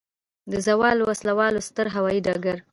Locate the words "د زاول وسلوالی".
0.51-1.61